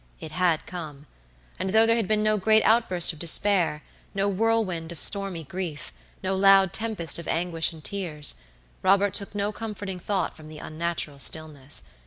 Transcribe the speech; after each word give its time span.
It 0.19 0.31
had 0.31 0.65
come; 0.65 1.05
and 1.59 1.69
though 1.69 1.85
there 1.85 1.95
had 1.95 2.07
been 2.07 2.23
no 2.23 2.35
great 2.35 2.63
outburst 2.63 3.13
of 3.13 3.19
despair, 3.19 3.83
no 4.15 4.27
whirlwind 4.27 4.91
of 4.91 4.99
stormy 4.99 5.43
grief, 5.43 5.93
no 6.23 6.35
loud 6.35 6.73
tempest 6.73 7.19
of 7.19 7.27
anguish 7.27 7.71
and 7.71 7.83
tears, 7.83 8.33
Robert 8.81 9.13
took 9.13 9.35
no 9.35 9.51
comforting 9.51 9.99
thought 9.99 10.35
from 10.35 10.47
the 10.47 10.57
unnatural 10.57 11.19
stillness. 11.19 11.83